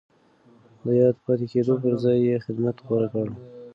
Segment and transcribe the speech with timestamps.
[0.83, 3.27] د ياد پاتې کېدو پر ځای يې خدمت غوره کړ.